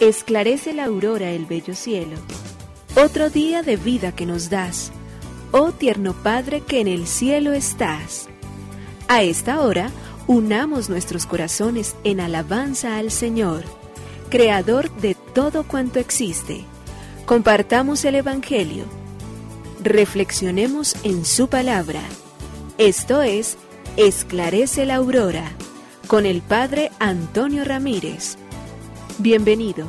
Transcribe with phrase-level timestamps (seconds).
[0.00, 2.16] Esclarece la aurora el bello cielo.
[2.96, 4.92] Otro día de vida que nos das,
[5.52, 8.26] oh tierno Padre que en el cielo estás.
[9.08, 9.90] A esta hora,
[10.26, 13.64] unamos nuestros corazones en alabanza al Señor,
[14.30, 16.64] Creador de todo cuanto existe.
[17.26, 18.84] Compartamos el Evangelio.
[19.82, 22.00] Reflexionemos en su palabra.
[22.78, 23.58] Esto es,
[23.98, 25.52] Esclarece la Aurora,
[26.06, 28.38] con el Padre Antonio Ramírez.
[29.22, 29.86] Bienvenidos.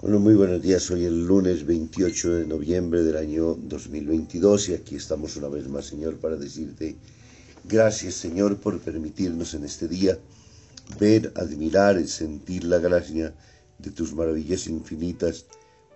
[0.00, 0.90] Bueno, muy buenos días.
[0.90, 5.84] Hoy el lunes 28 de noviembre del año 2022 y aquí estamos una vez más,
[5.84, 6.96] Señor, para decirte
[7.64, 10.18] gracias, Señor, por permitirnos en este día
[10.98, 13.34] ver, admirar y sentir la gracia
[13.78, 15.46] de tus maravillas infinitas,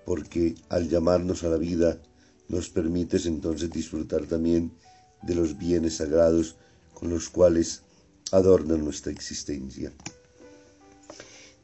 [0.05, 2.01] porque al llamarnos a la vida
[2.49, 4.73] nos permites entonces disfrutar también
[5.23, 6.57] de los bienes sagrados
[6.93, 7.83] con los cuales
[8.31, 9.93] adornan nuestra existencia.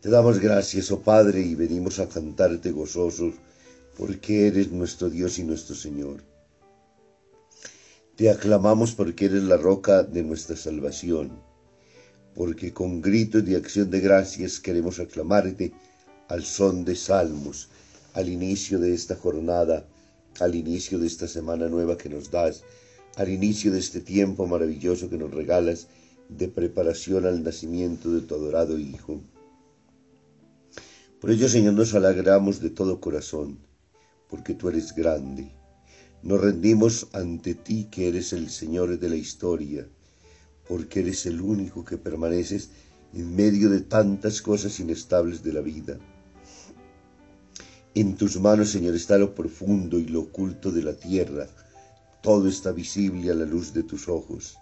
[0.00, 3.34] Te damos gracias, oh Padre, y venimos a cantarte gozosos,
[3.96, 6.22] porque eres nuestro Dios y nuestro Señor.
[8.14, 11.42] Te aclamamos porque eres la roca de nuestra salvación,
[12.34, 15.72] porque con gritos de acción de gracias queremos aclamarte
[16.28, 17.68] al son de salmos,
[18.14, 19.86] al inicio de esta jornada,
[20.40, 22.64] al inicio de esta semana nueva que nos das,
[23.16, 25.88] al inicio de este tiempo maravilloso que nos regalas
[26.28, 29.20] de preparación al nacimiento de tu adorado Hijo.
[31.20, 33.58] Por ello, Señor, nos alegramos de todo corazón,
[34.28, 35.50] porque tú eres grande.
[36.22, 39.88] Nos rendimos ante ti, que eres el Señor de la historia,
[40.68, 42.70] porque eres el único que permaneces
[43.14, 45.98] en medio de tantas cosas inestables de la vida.
[47.94, 51.48] En tus manos, Señor, está lo profundo y lo oculto de la tierra.
[52.22, 54.58] Todo está visible a la luz de tus ojos.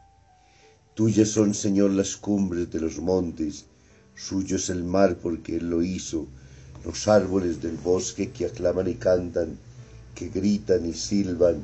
[0.95, 3.66] Tuyas son, Señor, las cumbres de los montes,
[4.15, 6.28] suyo es el mar porque Él lo hizo,
[6.84, 9.59] los árboles del bosque que aclaman y cantan,
[10.15, 11.56] que gritan y silban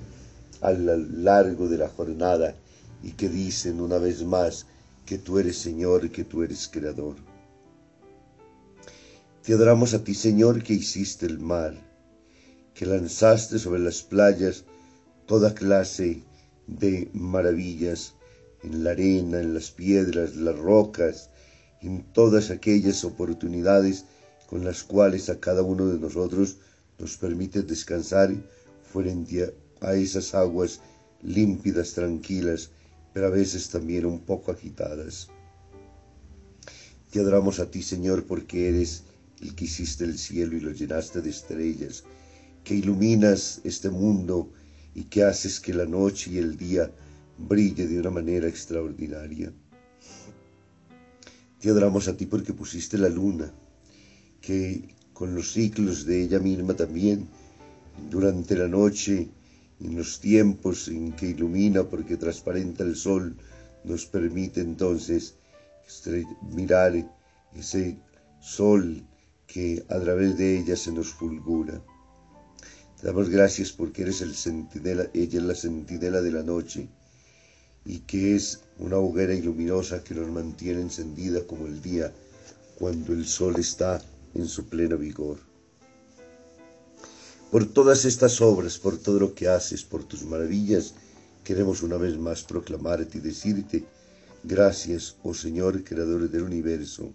[0.60, 2.54] a lo largo de la jornada
[3.02, 4.66] y que dicen una vez más
[5.06, 7.16] que tú eres Señor y que tú eres Creador.
[9.42, 11.74] Te adoramos a ti, Señor, que hiciste el mar,
[12.74, 14.64] que lanzaste sobre las playas
[15.26, 16.22] toda clase
[16.66, 18.14] de maravillas,
[18.62, 21.30] en la arena, en las piedras, las rocas,
[21.80, 24.04] en todas aquellas oportunidades
[24.48, 26.58] con las cuales a cada uno de nosotros
[26.98, 28.32] nos permite descansar
[28.92, 30.80] frente a esas aguas
[31.22, 32.70] límpidas, tranquilas,
[33.12, 35.28] pero a veces también un poco agitadas.
[37.11, 39.05] Te adoramos a ti, Señor, porque eres
[39.41, 42.05] el que hiciste el cielo y lo llenaste de estrellas,
[42.65, 44.53] que iluminas este mundo
[44.95, 46.91] y que haces que la noche y el día
[47.37, 49.53] brille de una manera extraordinaria.
[51.61, 53.53] Te adoramos a ti porque pusiste la luna,
[54.41, 57.29] que con los ciclos de ella misma también,
[58.11, 59.29] durante la noche,
[59.84, 63.37] en los tiempos en que ilumina porque transparenta el sol,
[63.84, 65.34] nos permite entonces
[66.54, 66.93] mirar
[67.54, 67.98] ese
[68.41, 69.03] sol
[69.47, 71.82] que a través de ella se nos fulgura.
[73.00, 76.88] Te damos gracias porque eres el centinela, ella es la centinela de la noche
[77.84, 82.12] y que es una hoguera iluminosa que nos mantiene encendida como el día
[82.78, 84.00] cuando el sol está
[84.34, 85.51] en su pleno vigor.
[87.52, 90.94] Por todas estas obras, por todo lo que haces, por tus maravillas,
[91.44, 93.84] queremos una vez más proclamarte y decirte,
[94.42, 97.12] gracias, oh Señor, Creador del universo,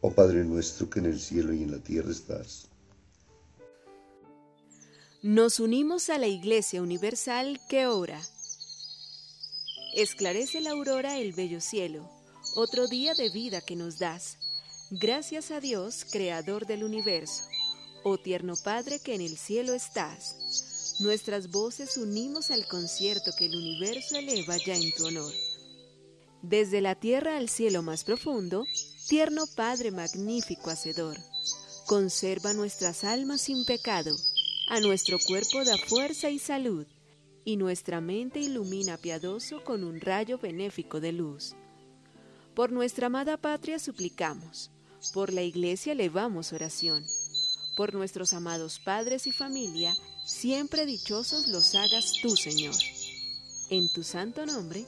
[0.00, 2.66] oh Padre nuestro que en el cielo y en la tierra estás.
[5.22, 8.20] Nos unimos a la Iglesia Universal que ora.
[9.94, 12.10] Esclarece la aurora el bello cielo,
[12.56, 14.36] otro día de vida que nos das
[14.90, 17.42] Gracias a Dios, Creador del universo,
[18.08, 20.96] oh tierno Padre que en el cielo estás.
[21.00, 25.32] Nuestras voces unimos al concierto que el universo eleva ya en tu honor.
[26.40, 28.64] Desde la tierra al cielo más profundo,
[29.08, 31.18] tierno Padre magnífico hacedor,
[31.86, 34.14] conserva nuestras almas sin pecado,
[34.68, 36.86] a nuestro cuerpo da fuerza y salud,
[37.44, 41.56] y nuestra mente ilumina piadoso con un rayo benéfico de luz.
[42.54, 44.70] Por nuestra amada patria suplicamos,
[45.12, 47.04] por la iglesia elevamos oración.
[47.76, 49.94] Por nuestros amados padres y familia,
[50.24, 52.74] siempre dichosos los hagas tú, Señor.
[53.68, 54.86] En tu santo nombre,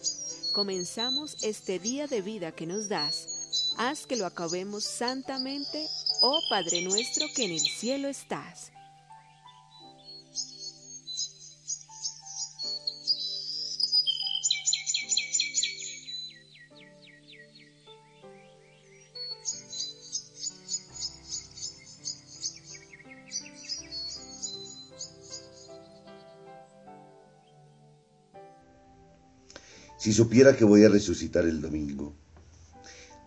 [0.52, 3.74] comenzamos este día de vida que nos das.
[3.76, 5.86] Haz que lo acabemos santamente.
[6.22, 8.72] oh Padre nuestro que en el cielo estás.
[29.98, 32.14] Si supiera que voy a resucitar el domingo.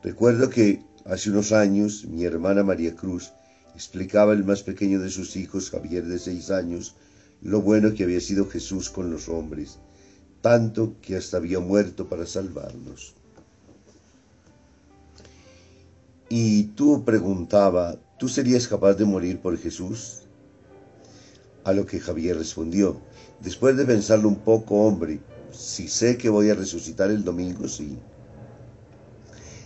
[0.01, 3.33] Recuerdo que hace unos años mi hermana María Cruz
[3.75, 6.95] explicaba al más pequeño de sus hijos, Javier de seis años,
[7.41, 9.79] lo bueno que había sido Jesús con los hombres,
[10.41, 13.15] tanto que hasta había muerto para salvarnos.
[16.29, 20.21] Y tú preguntaba, ¿tú serías capaz de morir por Jesús?
[21.65, 23.01] A lo que Javier respondió,
[23.41, 25.19] después de pensarlo un poco, hombre,
[25.51, 27.97] si sé que voy a resucitar el domingo, sí.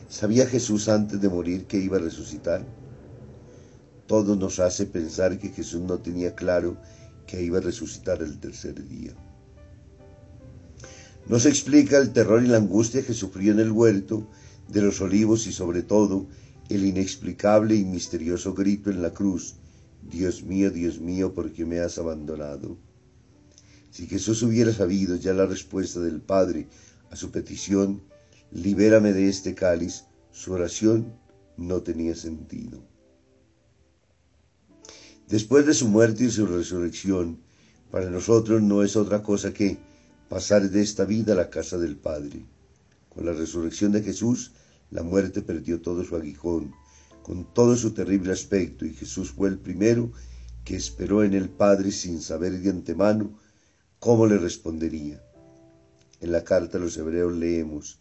[0.09, 2.65] ¿Sabía Jesús antes de morir que iba a resucitar?
[4.07, 6.77] Todo nos hace pensar que Jesús no tenía claro
[7.25, 9.13] que iba a resucitar el tercer día.
[11.27, 14.29] Nos explica el terror y la angustia que sufrió en el huerto
[14.67, 16.27] de los olivos y sobre todo
[16.69, 19.55] el inexplicable y misterioso grito en la cruz,
[20.03, 22.77] Dios mío, Dios mío, ¿por qué me has abandonado?
[23.95, 26.67] Si Jesús hubiera sabido ya la respuesta del Padre
[27.11, 28.03] a su petición,
[28.51, 30.03] libérame de este cáliz,
[30.33, 31.13] su oración
[31.55, 32.83] no tenía sentido.
[35.29, 37.39] Después de su muerte y su resurrección,
[37.89, 39.77] para nosotros no es otra cosa que
[40.27, 42.45] pasar de esta vida a la casa del Padre.
[43.07, 44.51] Con la resurrección de Jesús,
[44.91, 46.73] la muerte perdió todo su aguijón,
[47.23, 50.11] con todo su terrible aspecto, y Jesús fue el primero
[50.65, 53.44] que esperó en el Padre sin saber de antemano
[54.05, 55.19] ¿Cómo le respondería?
[56.21, 57.97] En la carta a los hebreos leemos,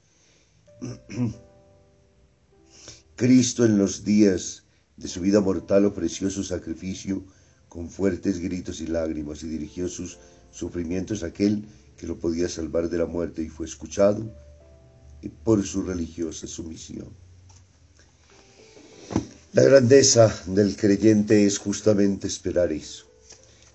[3.17, 4.65] Cristo en los días
[4.99, 7.25] de su vida mortal ofreció su sacrificio
[7.71, 10.19] con fuertes gritos y lágrimas y dirigió sus
[10.51, 11.65] sufrimientos a aquel
[11.97, 14.31] que lo podía salvar de la muerte y fue escuchado
[15.43, 17.09] por su religiosa sumisión.
[19.55, 23.14] La grandeza del creyente es justamente esperar eso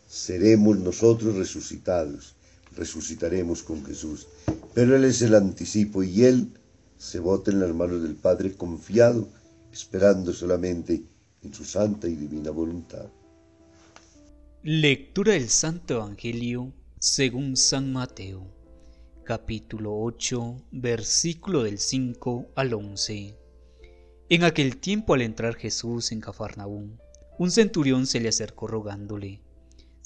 [0.10, 2.36] seremos nosotros resucitados,
[2.76, 4.28] resucitaremos con Jesús.
[4.74, 6.52] Pero Él es el anticipo y Él
[6.98, 9.30] se bota en las manos del Padre confiado,
[9.72, 11.04] esperando solamente
[11.44, 13.06] en su santa y divina voluntad.
[14.64, 18.48] Lectura del Santo Evangelio según San Mateo,
[19.24, 23.38] capítulo 8, versículo del 5 al 11.
[24.30, 26.98] En aquel tiempo al entrar Jesús en Cafarnaúm,
[27.38, 29.42] un centurión se le acercó rogándole,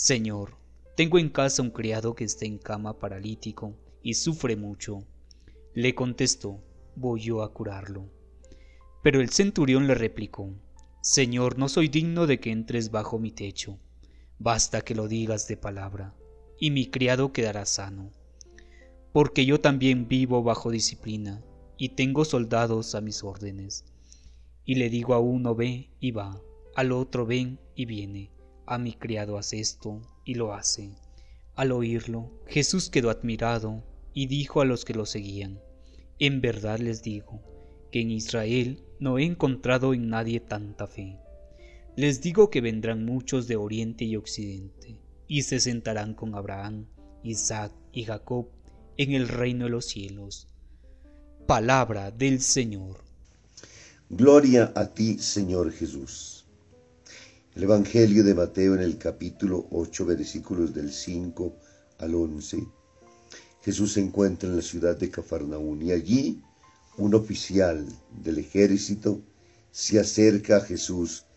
[0.03, 0.57] Señor,
[0.97, 5.05] tengo en casa un criado que está en cama paralítico y sufre mucho.
[5.73, 6.61] Le contestó,
[6.97, 8.11] voy yo a curarlo.
[9.01, 10.49] Pero el centurión le replicó,
[11.01, 13.79] Señor, no soy digno de que entres bajo mi techo.
[14.39, 16.13] Basta que lo digas de palabra,
[16.59, 18.11] y mi criado quedará sano.
[19.13, 21.41] Porque yo también vivo bajo disciplina,
[21.77, 23.85] y tengo soldados a mis órdenes.
[24.65, 26.41] Y le digo a uno ve y va,
[26.75, 28.32] al otro ven y viene
[28.65, 30.91] a mi criado hace esto, y lo hace.
[31.55, 33.83] Al oírlo, Jesús quedó admirado
[34.13, 35.59] y dijo a los que lo seguían,
[36.19, 37.41] En verdad les digo,
[37.91, 41.19] que en Israel no he encontrado en nadie tanta fe.
[41.95, 46.87] Les digo que vendrán muchos de oriente y occidente, y se sentarán con Abraham,
[47.21, 48.47] Isaac y Jacob
[48.97, 50.47] en el reino de los cielos.
[51.45, 52.97] Palabra del Señor.
[54.09, 56.42] Gloria a ti, Señor Jesús.
[57.55, 61.55] El Evangelio de Mateo en el capítulo 8, versículos del 5
[61.99, 62.65] al 11.
[63.61, 66.41] Jesús se encuentra en la ciudad de Cafarnaún y allí
[66.97, 69.21] un oficial del ejército
[69.71, 71.27] se acerca a Jesús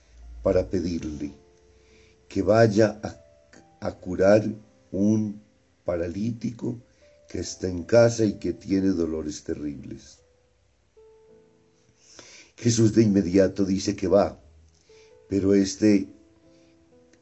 [0.43, 1.35] para pedirle
[2.29, 4.43] que vaya a, a curar
[4.93, 5.43] un
[5.85, 6.81] paralítico
[7.29, 10.21] que está en casa y que tiene dolores terribles.
[12.57, 14.41] Jesús de inmediato dice que va
[15.29, 16.09] pero este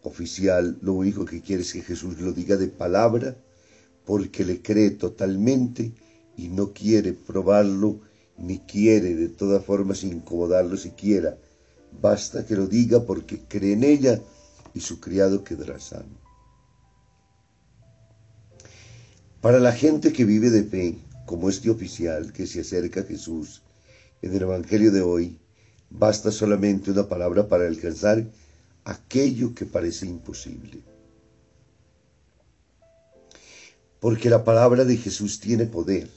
[0.03, 3.37] oficial lo único que quiere es que Jesús lo diga de palabra
[4.05, 5.93] porque le cree totalmente
[6.37, 8.01] y no quiere probarlo
[8.37, 11.39] ni quiere de todas formas incomodarlo siquiera.
[12.01, 14.21] Basta que lo diga porque cree en ella
[14.75, 16.25] y su criado quedará sano.
[19.41, 23.63] Para la gente que vive de fe, como este oficial que se acerca a Jesús
[24.23, 25.39] en el Evangelio de hoy,
[25.97, 28.27] Basta solamente una palabra para alcanzar
[28.85, 30.83] aquello que parece imposible.
[34.01, 36.11] Porque la palabra de Jesús tiene poder,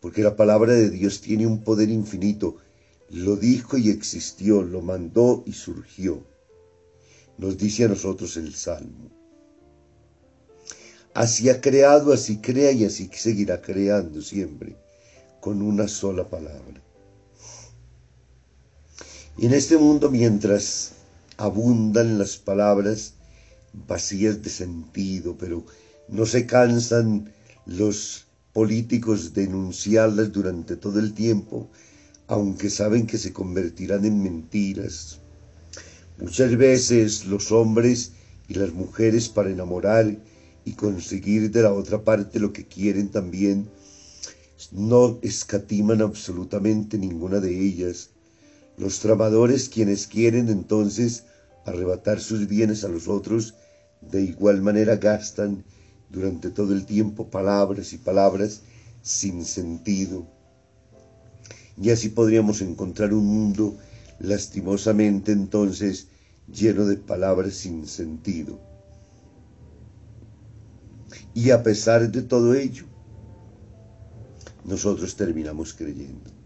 [0.00, 2.56] porque la palabra de Dios tiene un poder infinito
[3.10, 6.24] lo dijo y existió, lo mandó y surgió.
[7.38, 9.10] Nos dice a nosotros el Salmo.
[11.12, 14.76] Así ha creado, así crea y así seguirá creando siempre,
[15.40, 16.80] con una sola palabra.
[19.38, 20.92] Y en este mundo, mientras
[21.36, 23.14] abundan las palabras
[23.86, 25.64] vacías de sentido, pero
[26.08, 27.32] no se cansan
[27.66, 31.68] los políticos de enunciarlas durante todo el tiempo,
[32.26, 35.20] aunque saben que se convertirán en mentiras.
[36.18, 38.12] Muchas veces los hombres
[38.48, 40.18] y las mujeres para enamorar
[40.64, 43.70] y conseguir de la otra parte lo que quieren también,
[44.72, 48.10] no escatiman absolutamente ninguna de ellas,
[48.80, 51.24] los tramadores quienes quieren entonces
[51.66, 53.54] arrebatar sus bienes a los otros,
[54.00, 55.64] de igual manera gastan
[56.08, 58.62] durante todo el tiempo palabras y palabras
[59.02, 60.26] sin sentido.
[61.76, 63.76] Y así podríamos encontrar un mundo
[64.18, 66.08] lastimosamente entonces
[66.50, 68.58] lleno de palabras sin sentido.
[71.34, 72.86] Y a pesar de todo ello,
[74.64, 76.39] nosotros terminamos creyendo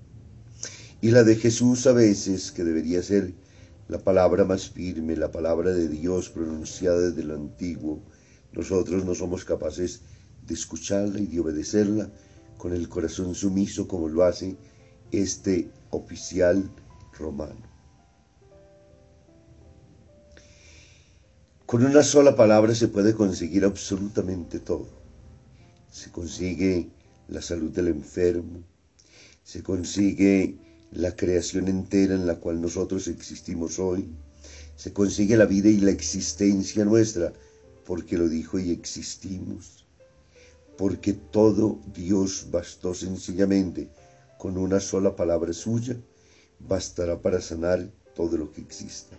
[1.04, 3.34] y la de Jesús a veces, que debería ser
[3.88, 8.02] la palabra más firme, la palabra de Dios pronunciada desde lo antiguo,
[8.52, 10.00] nosotros no somos capaces
[10.46, 12.10] de escucharla y de obedecerla
[12.56, 14.56] con el corazón sumiso como lo hace
[15.12, 16.70] este oficial
[17.18, 17.68] romano.
[21.66, 24.88] Con una sola palabra se puede conseguir absolutamente todo.
[25.90, 26.88] Se consigue
[27.28, 28.64] la salud del enfermo,
[29.42, 34.08] se consigue la creación entera en la cual nosotros existimos hoy.
[34.76, 37.32] Se consigue la vida y la existencia nuestra
[37.84, 39.86] porque lo dijo y existimos.
[40.76, 43.88] Porque todo Dios bastó sencillamente
[44.38, 45.96] con una sola palabra suya,
[46.58, 49.16] bastará para sanar todo lo que exista.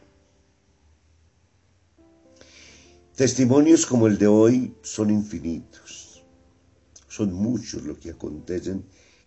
[3.16, 6.24] Testimonios como el de hoy son infinitos.
[7.08, 8.84] Son muchos los que acontecen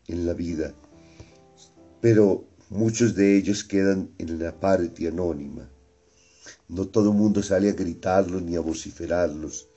[0.08, 0.74] en la vida
[2.00, 5.68] pero muchos de ellos quedan en la parte anónima.
[6.68, 9.68] No todo el mundo sale a gritarlos ni a vociferarlos.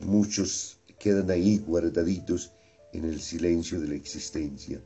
[0.00, 2.52] Muchos quedan ahí guardaditos
[2.92, 4.80] en el silencio de la existencia.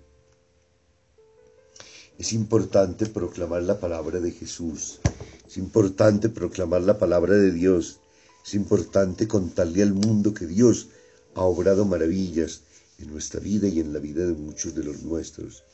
[2.18, 5.00] Es importante proclamar la palabra de Jesús.
[5.46, 8.00] Es importante proclamar la palabra de Dios.
[8.44, 10.88] Es importante contarle al mundo que Dios
[11.34, 12.62] ha obrado maravillas
[12.98, 15.64] en nuestra vida y en la vida de muchos de los nuestros.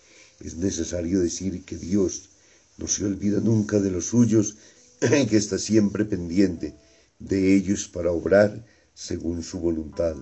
[0.43, 2.31] Es necesario decir que Dios
[2.77, 4.57] no se olvida nunca de los suyos,
[5.01, 6.75] que está siempre pendiente
[7.21, 10.17] de ellos para obrar según su voluntad.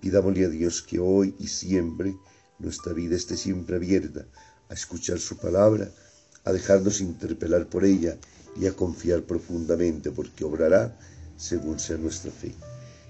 [0.00, 2.14] Pidámosle a Dios que hoy y siempre
[2.60, 4.28] nuestra vida esté siempre abierta
[4.68, 5.90] a escuchar su palabra,
[6.44, 8.16] a dejarnos interpelar por ella
[8.60, 10.96] y a confiar profundamente porque obrará
[11.36, 12.54] según sea nuestra fe.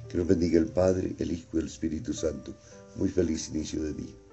[0.08, 2.56] Que nos bendiga el Padre, el Hijo y el Espíritu Santo.
[2.96, 4.27] Muy feliz inicio de día.